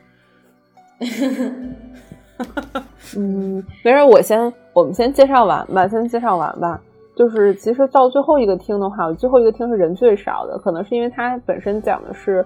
[3.15, 6.81] 嗯，没事，我先，我们先介绍完吧，先介绍完吧。
[7.15, 12.45] 就是其实到最后一个厅的话，最后一个厅是人最少的，可能是因为它本身讲的是。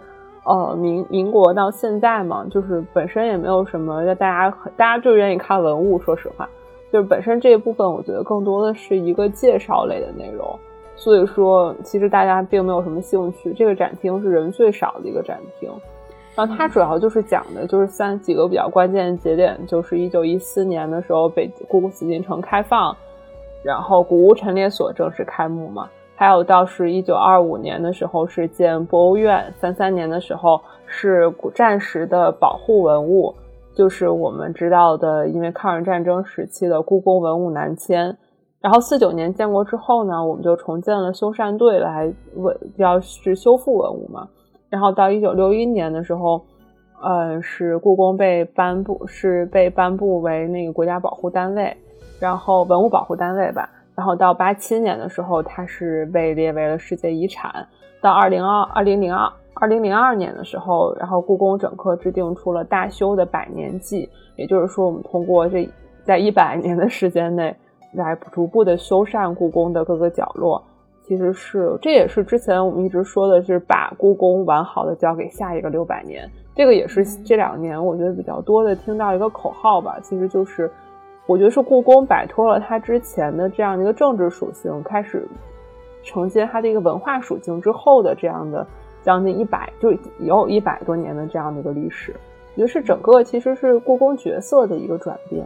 [0.49, 5.99] 呃，民民国到现在嘛，就是本身也没有什么，大家大家就愿意看文物。
[5.99, 6.49] 说实话，
[6.91, 10.57] 就是本身这一部分，我觉得更多的是一个介绍类的内容。
[10.95, 13.53] 所以说，其实大家并没有什么兴趣。
[13.53, 15.69] 这个展厅是人最少的一个展厅，
[16.33, 22.97] 然后它主要就是讲的就是三几个比较关键的节点，就是一九一四年的时候，北故宫紫禁城开放，
[23.61, 25.87] 然后古物陈列所正式开幕嘛。
[26.19, 33.33] 还有到是一九二五年的时候是建博物院，三三年的时候是古战时的保护文物，
[33.73, 38.17] 就是我们知道的，因为抗日战争时期的故宫文物南迁。
[38.59, 44.27] 然后四九年建国之后呢，我们就重建了修缮队来文，要是修复文物嘛。
[44.69, 46.41] 然后到一九六一年的时候，
[47.01, 51.73] 呃，是故宫被颁布是被颁布为那个国家保护单位，
[52.19, 53.69] 然后文物保护单位吧。
[53.99, 57.67] 然后到八七年的时候，它是被列为了世界遗产。
[58.01, 65.69] 到二零二二零零二二零零二年的时候，然后故宫整个制定出了大修的百年计，也就是说，我们通过这
[66.05, 67.53] 在一百 年的时间内
[67.91, 70.63] 来逐步的修缮故宫的各个角落。
[71.03, 76.25] 其实是这也是之前我们一直说的是把故宫完好的交给下一个六百年。
[76.55, 80.71] 这个也是这两年我觉得比较多的听到一个口号吧，其实就是。
[81.29, 85.27] 我觉得是故宫摆脱了它之前的这样的一个政治属性，开始
[86.01, 88.65] 承接它的一个文化属性之后的这样的
[89.03, 92.15] 将近一百，就也有一百多年的这样的一个历史。
[92.55, 95.45] 我觉得是整个其实是故宫角色的一个转变。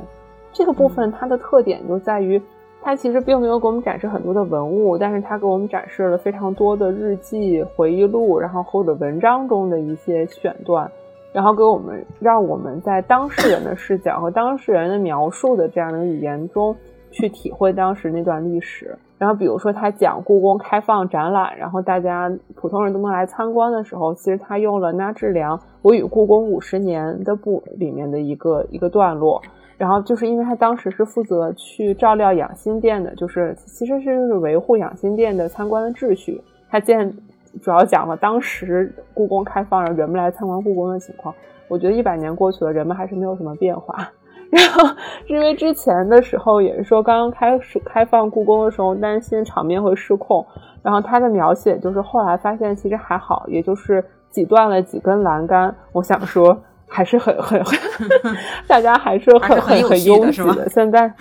[0.53, 2.41] 这个部分它的特点就在于，
[2.81, 10.89] 它其实并没有给我们展示很多的文物，但是它给我们展示了非常多的日记、回忆录，然后或者文章中的一些选段。
[11.33, 16.75] 然后给我们，让我们在当事人的视角和当事人的描述的这样的语言中，
[17.11, 18.95] 去体会当时那段历史。
[19.17, 29.41] 然后比如说他讲故宫开放展览，然后大家普通人都能来参观的时候，其实他用了那智良《我与故宫五十年》的部里面的一个一个段落。
[29.75, 36.39] 然后就是因为他当时是负责去照料养心殿的，就是其实是就是维护养心殿的参观的秩序。
[36.69, 37.11] 他见
[37.61, 41.33] 主要讲了当时故宫开放让人们来参观故宫的情况。
[41.67, 44.09] 我觉得一百年过去了，人们还是没有什么变化。
[44.51, 44.95] 然后
[45.27, 50.45] 因为之前的时候也是说刚刚开始开放故宫的时候，担心场面会失控。
[50.83, 55.73] 然后他的描写就是后来发现其实还好，也就是挤断了几根栏杆。
[55.93, 56.55] 我想说
[56.87, 57.79] 还是很很很，
[58.67, 60.67] 大家还是很很很拥挤的。
[60.69, 61.11] 现在，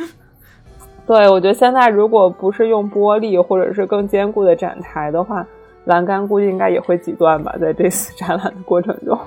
[1.06, 5.46] 对我觉得现在如果不是用玻璃或者是更坚固的展台的话，
[5.84, 9.18] 栏杆估计应该也会几段吧，在这次展览的过程中。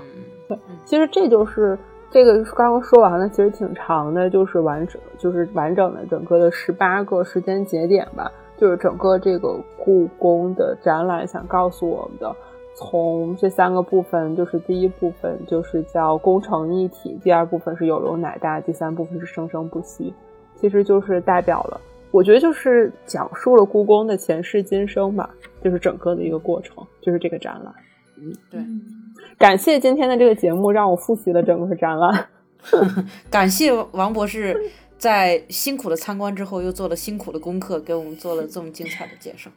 [0.47, 1.77] 对，其实这就是
[2.09, 12.33] 这个刚刚说完了，其实挺长的，就是完整，就是完整的整个的十八个时间节点吧，就是整个这个故宫的展览想告诉我们的，
[12.75, 20.13] 从这三个部分，就是第一部分就是叫工程一体，第二部分是有容乃大，第三部分是生生不息，
[20.55, 21.81] 其实就是代表了，
[22.15, 25.29] 我觉得就是讲述了故宫的前世今生吧，
[25.61, 27.73] 就是整个的一个过程，就是这个展览，
[28.15, 28.61] 嗯，对。
[29.37, 32.27] 感谢今天的这个节目，让我复习了整个展览。
[33.29, 34.57] 感谢王博士
[34.97, 39.51] 在辛苦的参观之后，又做了辛苦的功课，给我们做了这么精彩的介绍。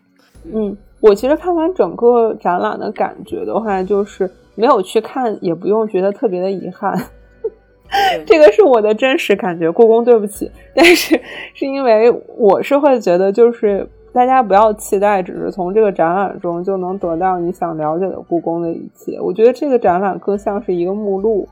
[0.52, 7.00] 嗯，我其实看完整个展览的感觉的话，就是没有去看，也不用觉得特别的遗憾。
[8.26, 10.50] 这个是我的真实感觉，故宫对不起。
[10.74, 11.20] 但是
[11.54, 13.88] 是因为我是会觉得，就是。
[14.10, 19.20] 大家不要期待，只是从这个展览中就能得到你想了解的故宫的一切。
[19.20, 21.46] 我觉得这个展览更像是一个目录，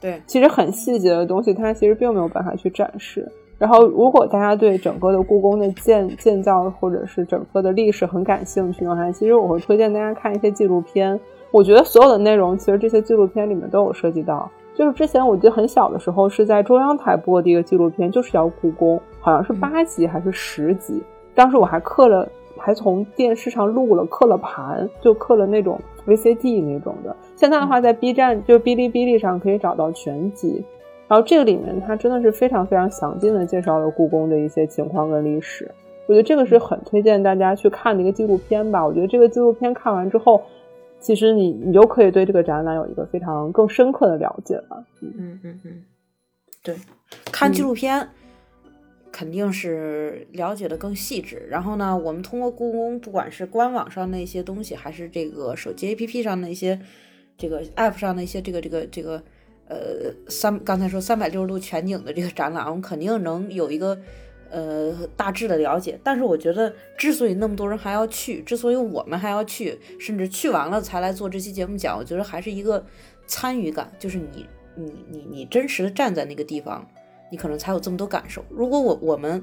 [0.00, 3.26] 对，其实很细节的东西，它其实并没有办法去展示。
[3.56, 11.18] 然后，如果大家对整个的故宫的建建造或者是整个的历史很感兴趣的话，其实我会推荐大家看一些纪录片。
[11.52, 14.50] 我觉得所有的内容，其实这些纪录片里面都有涉及到。
[14.74, 21.02] 就是之前我记得很小的时候是在中央台播的一个纪录片，就是叫故宫，好像是八集还是十集。
[21.34, 27.14] 当时我还刻了，还从电视上录了，刻了盘，就刻了那种 VCD 那种的。
[27.36, 30.64] 现在的话，在 B 站就哔哩哔哩上可以找到全集。
[31.08, 35.70] 然后这个里面，它真的是非常非常详尽的介绍了故宫的一些情况跟历史。
[36.06, 38.84] 我觉得这个是很推荐大家去看的一个纪录片吧。
[38.84, 40.42] 我觉得这个纪录片看完之后，
[41.02, 44.86] 其实你你就可以对这个展览有一个非常更深刻的了解了。
[45.02, 45.84] 嗯嗯嗯，
[46.62, 46.76] 对，
[47.30, 48.08] 看纪录片。
[49.14, 51.46] 肯定是了解的更细致。
[51.50, 56.80] 然后呢，我们通过故宫，不管是官网上那些东西，还是这个手机 APP 上那些，
[57.36, 59.22] 这个 App 上那些，这个这个这个，
[59.68, 59.76] 呃，
[60.28, 64.00] 三刚才说三百六十度全景的这个展览，我们肯定能有一个
[64.52, 65.98] 呃大致的了解。
[66.04, 72.84] 但是我觉得，之所以那么多人还要去，之所以我们还要去，甚至去完了才来做这期节目讲，我觉得还是一个
[73.26, 76.86] 参与感，就是你你你你真实的站在那个地方。
[77.30, 78.44] 你可能才有这么多感受。
[78.50, 79.42] 如果我我们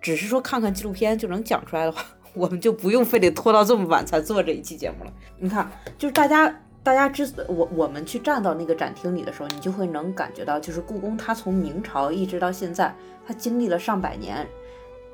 [0.00, 5.12] 只是说看看纪录片就能讲出来的话， 我们就不用非得拖到这么晚才做这一期节目了。
[5.40, 12.94] 你看，就是大家大家之我我们去站到那个展厅里的时候，你就会能感觉到，就是故宫它从明朝一直到现在，
[13.26, 14.46] 它经历了上百年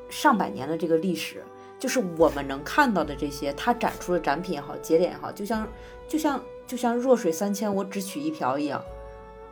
[0.09, 1.42] 上百年的这个历史，
[1.79, 5.66] 就是我们能看到的这些，它展出的展品也好，节点也好，就像
[6.07, 8.83] 就像就像弱水三千，我只取一瓢一样。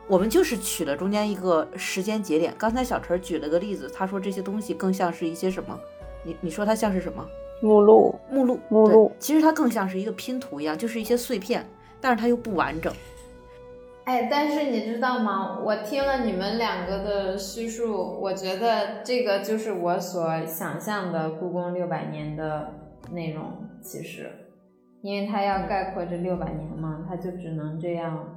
[0.06, 2.52] 我们就是取了中间一个时间节点。
[2.58, 5.78] 刚才小陈举了个例子，他说这些东西更像是一些什么？
[6.24, 7.24] 你你说它像是什么？
[7.62, 9.12] 目录，目录，目录。
[9.18, 11.64] 其实它更像是一个拼图一样，就是一些碎片，
[12.00, 12.92] 但是它又不完整。
[14.04, 15.60] 哎，但是你知道吗？
[15.64, 22.72] 我听了你们两个的叙述，我觉得这个就是我所想象的故宫六百年的
[23.12, 23.52] 内容。
[23.82, 24.30] 其实，
[25.02, 28.36] 因为它要概括这六百年嘛，它就只能这样。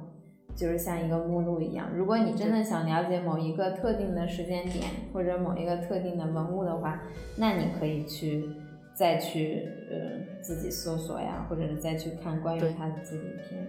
[0.56, 7.02] 就是像一个目录一样，如果你真的想了解某一个特定的时间点或者某一个特定的文物的话，
[7.36, 8.48] 那你可以去
[8.94, 13.66] 再去呃自己搜索呀，或者是再去看关于它的纪录片。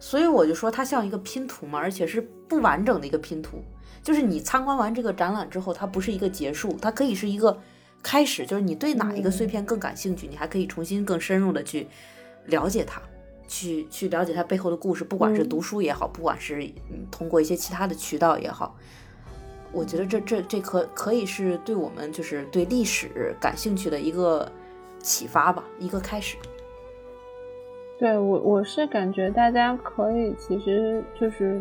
[0.00, 3.62] 所以我就说它像一个拼图嘛，而且是不完整的一个拼图。
[4.02, 7.58] 就是你参观完这个展览之后，它不是一个结束，它可以是一个
[8.02, 8.46] 开始。
[8.46, 11.86] 就是你对哪一个碎片更感兴趣，你还可以重新更深入的去
[12.46, 13.00] 了解它。
[13.50, 16.70] 去去了解它背后的故事，不管是读书也好，不管是
[17.10, 18.76] 通过一些其他的渠道也好，
[19.72, 24.52] 我觉得这这这可可以是对我们就是对历史感兴趣的一个
[25.02, 26.36] 启发吧，一个开始。
[27.98, 31.60] 对我我是感觉大家可以其实就是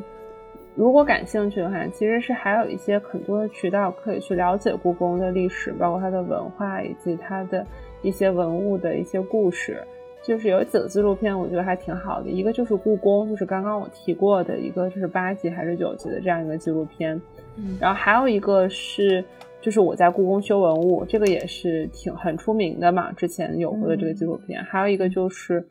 [0.75, 7.65] 如果感兴趣的话，其实是还有一些很多的渠道可以去了解故宫的历史，包括它的文化以及它的
[8.03, 9.81] 一些文物的一些故事。
[10.23, 12.29] 就是有几个纪录片，我觉得还挺好的。
[12.29, 17.19] 一个就是故宫，就是刚刚我提过的一个，就是八集还是九集的这样一个纪录片。
[17.55, 19.23] 嗯，然后还有一个是，
[19.61, 24.61] 就是我在故宫修文物，这个也是挺很出名的嘛，之前有过的这个纪录片。
[24.65, 25.65] 还有一个就是，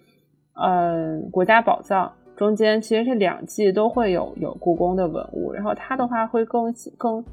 [0.62, 7.24] 嗯，国家宝藏中间其实这两季都会有有故宫的文物，然后它的话会更更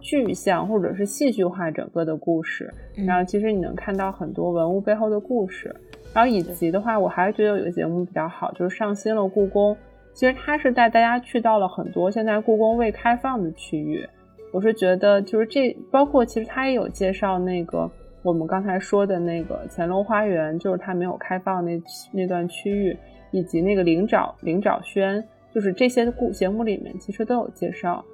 [0.00, 2.72] 具象或者是戏剧化整个的故事，
[3.06, 5.74] 然后其实你能看到很多文物背后的故事。
[6.14, 9.76] 然后以及的话，我还是觉得有一个节目比较好，就是上新了故宫。
[10.14, 14.04] 其实它是带大家去到了很多现在故宫未开放的区域。
[14.52, 17.88] 我是觉得，就是这包括其实它也有介绍那个
[18.22, 21.80] 我们刚才说的那个乾隆花园，就是它没有开放那
[22.12, 22.96] 那段区域，
[23.30, 28.04] 以及那个灵沼灵沼轩，就是这些故节目里面其实都有介绍。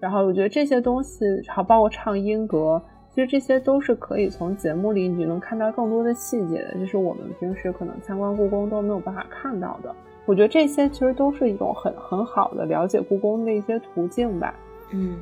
[0.00, 2.80] 然后我觉得这些东西，还包括唱音阁。
[3.10, 9.94] 其实这些都是可以从节目里你能看到更多的细节的，就是我们平时可能参观故宫都没有办法看到的。
[10.26, 14.52] 我觉得这些其实都是一种很很好的了解故宫的一些途径吧。
[14.90, 15.16] 嗯，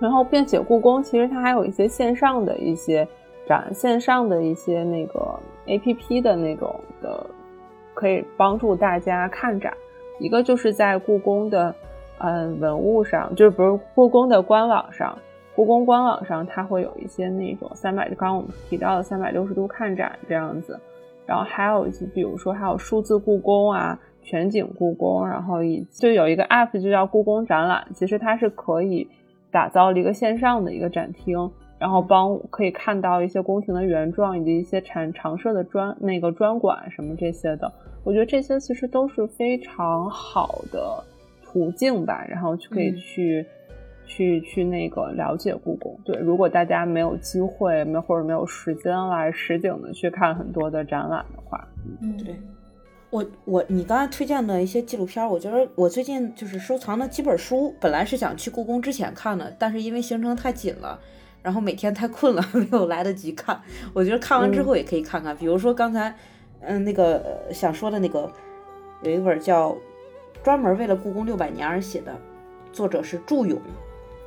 [0.00, 3.06] 然后并且故宫其实它还有一些线上的一些
[3.46, 7.24] 展，线上的一些那个 A P P 的那种的，
[7.94, 9.72] 可以帮助大家看展。
[10.18, 11.74] 一个就是在故宫的
[12.18, 15.16] 嗯文物上，就是不是故宫的官网上。
[15.54, 20.78] 故宫官网上，它会有一些那种三百，刚刚我们提到的三百六十度看展这样子，
[21.24, 29.08] 然后还有一些，比如说还有数字故宫啊、全景故宫，然后以就有一个 app 就叫故宫展览，其实它是可以
[29.50, 37.72] 打造了一个线上的一个展厅，然后帮可以看到一些宫廷的原状以及一些常常设的专那个专馆什么这些的，
[38.04, 41.02] 我觉得这些其实都是非常好的
[41.42, 43.46] 途径吧，然后就可以去。
[44.08, 51.66] 去去那个了解故宫，对，如果大家没有机会，没或者没有时间来实景的去看很多的展览的话，
[52.00, 52.36] 嗯，对，
[53.10, 60.96] 我我你刚才推荐的一些纪录片，我觉得我最近就是收藏的几本书，本来是想去故宫之前看的，但是因为行程太紧了，
[61.46, 63.62] 然后每天太困了，没有来得及看。
[63.94, 66.12] 我觉得看完之后也可以看看，比如说刚才
[66.60, 68.28] 嗯那个想说的那个，
[69.02, 69.76] 有一本叫
[70.42, 72.12] 专门为了故宫六百年而写的，
[72.72, 73.60] 作者是祝勇。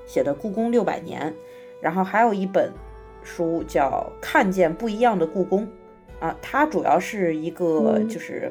[0.07, 1.29] 写的《故宫六百年》，
[1.81, 2.71] 然后还有一本
[3.21, 5.67] 书叫《看见不一样的故宫》
[6.25, 8.49] 啊，它主要是一个就是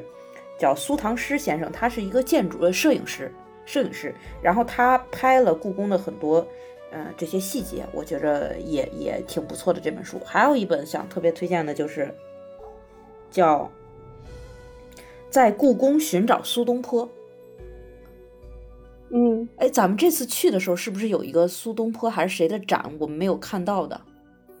[0.59, 3.33] 叫苏唐诗先生，他是一个建筑的摄影师，
[3.65, 4.13] 摄影师，
[4.43, 6.47] 然后他拍了故宫的很多
[6.91, 10.19] 嗯这些细节，我觉着也也挺不错的这本书。
[10.25, 12.13] 还有一本想特别推荐的就是
[13.29, 13.69] 叫
[15.29, 17.07] 在故宫寻找苏东坡。
[19.11, 24.01] 嗯，哎，咱们这次去的时候是不是有一个苏东坡还是谁的展，我们没有看到的？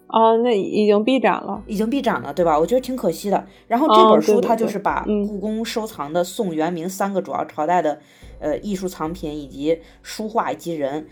[0.07, 2.59] 哦，那已经闭展了，已经闭展了，对吧？
[2.59, 3.47] 我觉得挺可惜的。
[3.67, 7.99] 然后这本书它就是把故宫收藏的宋、元、明三个主要朝代的
[8.39, 11.07] 呃艺术藏品以及书画以及人。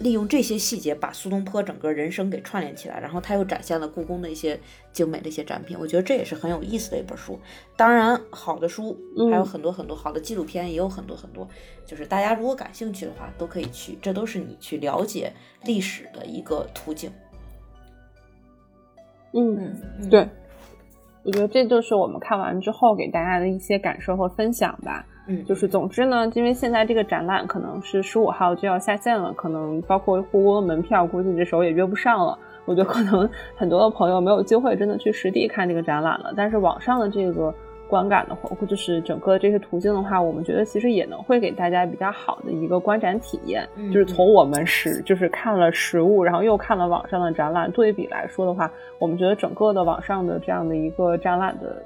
[0.00, 4.58] 利用这些细节把苏东坡整个人生给串联起来，然后他又展现了故宫的一些
[4.92, 7.38] 精美的一些展品，我觉得这也是很有意思的一本书。
[7.76, 8.96] 当然，好的书
[9.30, 11.48] 还有很多很多，好的纪录片也有很多很多，
[11.86, 15.32] 就是大家如果感兴趣的话，都可以去，这都是你去了解
[15.64, 17.10] 历史的一个途径。
[19.32, 20.28] 嗯，对，
[21.22, 25.06] 我觉得这就是我们看完之后给大家的一些感受和分享吧。
[25.28, 32.38] 嗯，就是总之呢，因为现在这个展览可能是十五号就要下线了，可能包括故宫的门票，估计这时候也约不上了。
[32.64, 36.32] 我觉得可能很多的朋友没有机会真的去实地看这个展览了。
[36.36, 37.52] 但是网上的这个
[37.88, 43.68] 观感的话，或就是整个这些途径的话，我们觉得其实也能会给大家比较好的一个观展体验。
[43.92, 48.70] 就是从我们实就是看了实物，然后又看了网上的展览对比来说的话，
[49.00, 51.82] 我们觉得整个的网上的这样的一个展览的。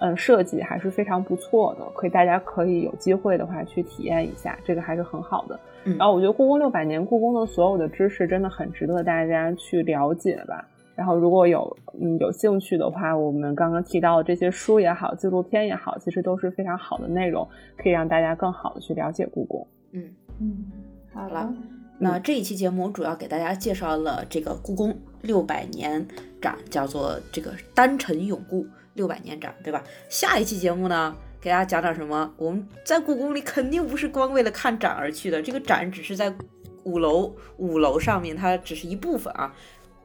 [0.00, 5.58] 嗯，设计还是非常不错的，可以大家可以有机会的话去体验一下，这个还是很好的。
[5.98, 10.66] 然后我觉得故宫六百年，故宫的所有的知识真的很值得大家去了解吧。
[10.94, 17.46] 然后如果有嗯有兴趣的话，我们刚刚提到的这些书也好，纪录片也好，其实都是非常好的内容，
[17.76, 19.66] 可以让大家更好的去了解故宫。
[19.92, 20.04] 嗯
[20.40, 20.64] 嗯，
[21.12, 21.52] 好了，
[21.98, 26.06] 那这一期节目主要给大家介绍了这个故宫六百年
[26.42, 28.66] 展，叫做这个丹尘永固。
[28.98, 29.82] 六百年展，对吧？
[30.10, 32.34] 下一期节目呢，给大家讲点什么？
[32.36, 36.34] 我们在故宫里肯定不是光为了看展而去的，这个展只是在
[36.82, 39.54] 五楼五楼上面，它只是一部分啊。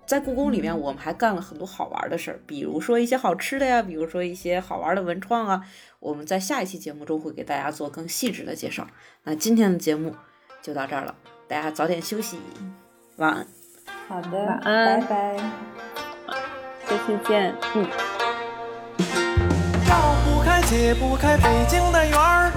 [0.06, 5.64] 在故宫里面，我们还干了很多好玩的事儿，比如说一些好吃的呀，比如说一些好玩的文创啊。
[6.00, 8.86] 我们在下一期节目中会给大家做更细致的介绍。
[9.24, 10.14] 那今天的节目
[10.62, 11.16] 就到这儿了，
[11.48, 12.38] 大家早点休息，
[13.16, 13.48] 晚安。
[14.10, 15.38] 好的，晚安拜拜。
[16.86, 18.13] 下期见，嗯。
[20.74, 22.52] 解不开北京的缘儿，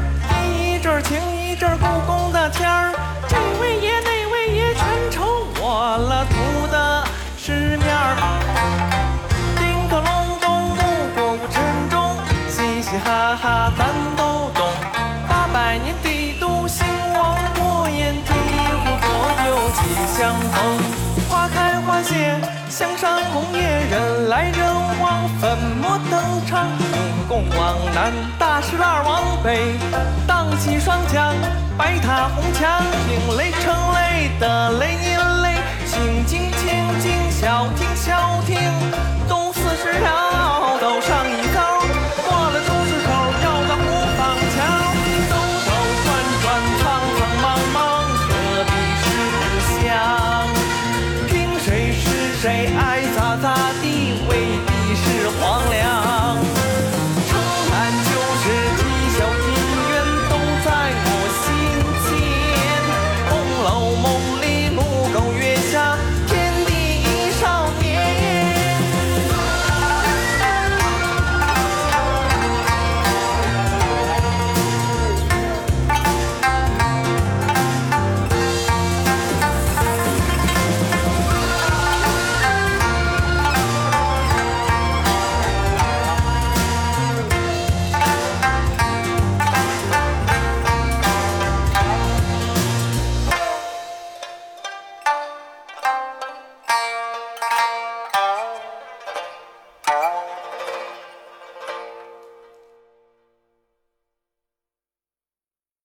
[0.49, 2.91] 一阵儿晴一阵儿故宫的天儿，
[3.29, 7.05] 这位爷那位爷全瞅我了，图的
[7.37, 8.17] 是面儿。
[9.61, 10.49] 叮咚隆咚，
[11.13, 11.61] 暮鼓晨
[11.91, 12.17] 钟，
[12.49, 13.85] 嘻嘻哈哈咱
[14.17, 14.65] 都懂。
[15.29, 18.33] 八百年帝都兴亡，火焰醍
[18.65, 19.13] 醐，左
[19.45, 20.57] 右吉祥风。
[21.29, 22.41] 花开花谢，
[22.71, 26.67] 香山红叶，人来人往，粉墨登场，
[27.29, 29.75] 共往南，大石栏往北，
[30.27, 31.35] 荡起双桨，
[31.77, 38.57] 白塔红墙，听雷成雷的雷音雷，清静静静，小听小听。
[39.29, 40.26] 东四十条